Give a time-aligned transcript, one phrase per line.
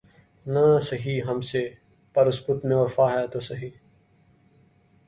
[0.45, 1.63] نہ سہی ہم سے‘
[2.15, 3.69] پر اس بت میں وفا ہے تو سہی